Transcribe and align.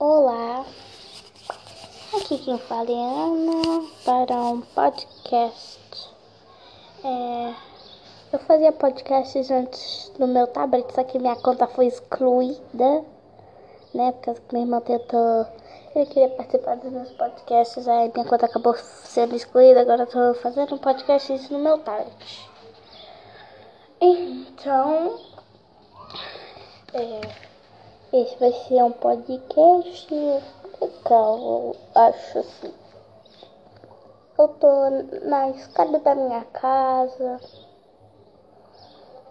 Olá, 0.00 0.64
aqui 2.14 2.38
quem 2.38 2.56
fala 2.56 2.88
é 2.88 2.94
Ana 2.94 3.84
para 4.04 4.36
um 4.36 4.60
podcast. 4.60 5.80
É, 7.02 7.54
eu 8.32 8.38
fazia 8.38 8.70
podcasts 8.70 9.50
antes 9.50 10.12
no 10.16 10.28
meu 10.28 10.46
tablet, 10.46 10.86
só 10.94 11.02
que 11.02 11.18
minha 11.18 11.34
conta 11.34 11.66
foi 11.66 11.88
excluída, 11.88 13.04
né? 13.92 14.12
Porque 14.12 14.40
minha 14.52 14.66
irmã 14.66 14.80
tentou. 14.80 15.44
Ele 15.96 16.06
queria 16.06 16.28
participar 16.28 16.76
dos 16.76 16.92
meus 16.92 17.10
podcasts, 17.10 17.88
aí 17.88 18.12
minha 18.14 18.24
conta 18.24 18.46
acabou 18.46 18.76
sendo 18.76 19.34
excluída. 19.34 19.80
Agora 19.80 20.04
eu 20.04 20.06
tô 20.06 20.40
fazendo 20.40 20.76
um 20.76 20.78
podcast 20.78 21.52
no 21.52 21.58
meu 21.58 21.76
tablet. 21.78 22.48
Então. 24.00 25.18
É, 26.94 27.47
esse 28.12 28.36
vai 28.38 28.52
ser 28.52 28.82
um 28.82 28.92
podcast 28.92 30.14
legal, 30.80 31.38
eu 31.38 31.76
acho 31.94 32.38
assim. 32.38 32.74
Eu 34.38 34.48
tô 34.48 34.68
na 35.26 35.50
escada 35.50 35.98
da 35.98 36.14
minha 36.14 36.44
casa. 36.44 37.40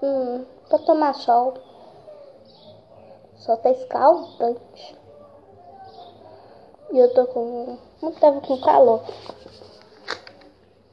Hum, 0.03 0.45
pra 0.69 0.77
tomar 0.79 1.13
sol. 1.13 1.55
Só 3.37 3.55
tá 3.57 3.71
escaldante. 3.71 4.97
E 6.91 6.99
eu 6.99 7.13
tô 7.13 7.25
com. 7.27 7.77
Não 8.01 8.11
tava 8.11 8.41
com 8.41 8.61
calor. 8.61 9.01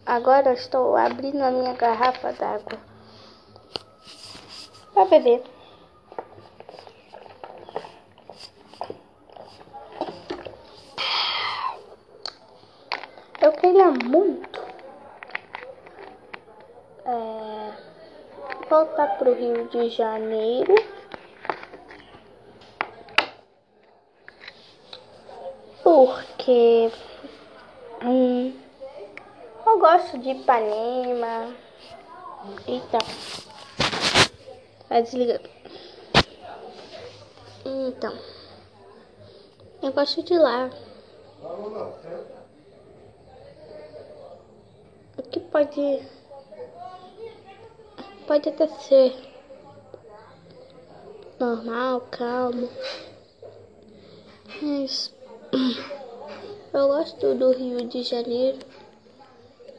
Agora 0.07 0.51
eu 0.51 0.55
estou 0.55 0.97
abrindo 0.97 1.43
a 1.43 1.51
minha 1.51 1.75
garrafa 1.75 2.33
d'água. 2.33 2.79
Pra 4.95 5.05
beber. 5.07 5.43
Queria 13.85 14.09
muito 14.09 14.61
é, 17.05 17.73
voltar 18.71 19.19
pro 19.19 19.35
Rio 19.35 19.69
de 19.69 19.91
Janeiro. 19.91 20.75
Porque 25.83 26.91
hum, 28.03 28.55
eu 29.67 29.79
gosto 29.79 30.17
de 30.17 30.31
Ipanema. 30.31 31.55
Eita. 32.67 32.99
Vai 34.89 35.03
desligando. 35.03 35.51
Então. 37.67 38.17
Eu 39.83 39.93
gosto 39.93 40.23
de 40.23 40.39
lá. 40.39 40.71
Que 45.35 45.41
pode. 45.41 46.01
Pode 48.25 48.49
até 48.51 48.69
ser 48.69 49.13
normal, 51.41 52.03
calmo. 52.03 52.69
Mas. 54.63 55.13
Eu 56.73 56.87
gosto 56.87 57.35
do 57.35 57.51
Rio 57.51 57.85
de 57.89 58.05
Janeiro. 58.05 58.61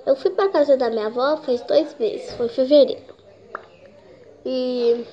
Eu 0.05 0.17
fui 0.17 0.31
pra 0.31 0.49
casa 0.49 0.75
da 0.75 0.89
minha 0.89 1.07
avó 1.07 1.37
faz 1.37 1.61
dois 1.61 1.97
meses, 1.97 2.33
foi 2.33 2.47
em 2.47 2.49
fevereiro. 2.49 3.15
E 4.45 5.05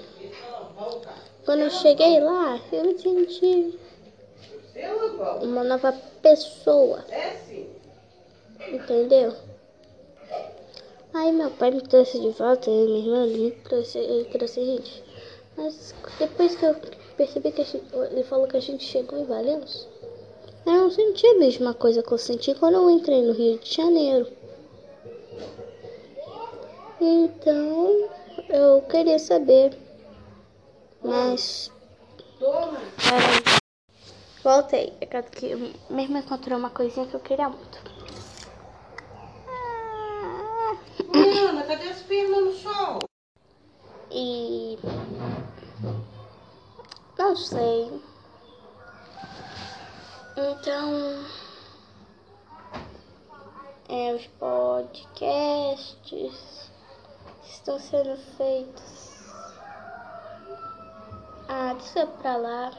quando 1.44 1.60
eu 1.60 1.70
cheguei 1.70 2.18
lá, 2.18 2.60
eu 2.72 2.98
senti 2.98 3.78
uma 5.40 5.62
nova 5.62 5.92
pessoa. 6.20 7.04
Entendeu? 8.72 9.51
Aí 11.14 11.30
meu 11.32 11.50
pai 11.50 11.70
me 11.70 11.82
trouxe 11.82 12.18
de 12.18 12.30
volta, 12.30 12.70
e 12.70 12.86
minha 12.86 12.98
irmã 12.98 13.26
me 13.26 13.50
trouxe, 13.50 13.98
ele 13.98 14.24
trouxe 14.26 14.60
a 14.60 14.64
gente. 14.64 15.04
Mas 15.56 15.94
depois 16.18 16.56
que 16.56 16.64
eu 16.64 16.74
percebi 17.16 17.52
que 17.52 17.64
gente, 17.64 17.84
ele 17.94 18.22
falou 18.24 18.46
que 18.48 18.56
a 18.56 18.60
gente 18.60 18.84
chegou 18.84 19.18
em 19.18 19.24
Valença, 19.24 19.86
eu 20.64 20.72
não 20.72 20.90
senti 20.90 21.26
a 21.26 21.38
mesma 21.38 21.74
coisa 21.74 22.02
que 22.02 22.12
eu 22.12 22.18
senti 22.18 22.54
quando 22.54 22.74
eu 22.74 22.90
entrei 22.90 23.20
no 23.22 23.32
Rio 23.32 23.58
de 23.58 23.74
Janeiro. 23.74 24.26
Então, 27.00 28.08
eu 28.48 28.80
queria 28.82 29.18
saber. 29.18 29.76
Mas. 31.02 31.70
Peraí. 32.38 33.60
Voltei. 34.44 34.92
É 35.00 35.22
que 35.22 35.54
minha 35.90 36.04
irmã 36.04 36.20
encontrou 36.20 36.58
uma 36.58 36.70
coisinha 36.70 37.06
que 37.06 37.14
eu 37.14 37.20
queria 37.20 37.48
muito. 37.48 37.78
Ana, 41.48 41.64
cadê 41.64 41.88
as 41.88 42.02
firmas 42.02 42.44
no 42.44 42.52
sol? 42.52 42.98
E. 44.10 44.78
Não 47.32 47.38
sei. 47.38 48.02
Então. 50.36 51.24
É, 53.88 54.12
os 54.12 54.26
podcasts 54.38 55.90
estão 57.42 57.78
sendo 57.78 58.18
feitos. 58.36 59.32
Ah, 61.48 61.72
deixa 61.72 62.06
pra 62.06 62.36
lá. 62.36 62.70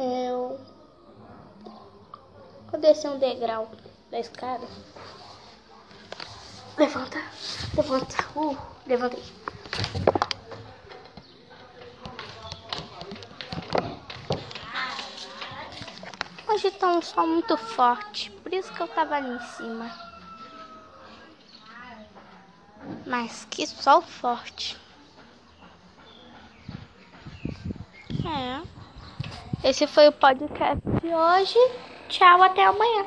Eu. 0.00 0.58
Vou 2.68 2.80
descer 2.80 3.12
um 3.12 3.20
degrau 3.20 3.70
da 4.10 4.18
escada. 4.18 4.66
Levanta, 6.76 7.22
levanta. 7.76 8.16
Uh, 8.34 8.58
levantei. 8.88 9.22
Hoje 16.56 16.70
tá 16.70 16.86
um 16.86 17.02
sol 17.02 17.26
muito 17.26 17.54
forte, 17.54 18.30
por 18.30 18.50
isso 18.50 18.72
que 18.72 18.80
eu 18.80 18.88
tava 18.88 19.16
ali 19.16 19.28
em 19.28 19.40
cima. 19.40 19.90
Mas 23.04 23.46
que 23.50 23.66
sol 23.66 24.00
forte. 24.00 24.74
É. 28.24 28.62
Esse 29.68 29.86
foi 29.86 30.08
o 30.08 30.12
podcast 30.12 30.82
de 31.02 31.14
hoje. 31.14 31.58
Tchau, 32.08 32.42
até 32.42 32.64
amanhã. 32.64 33.04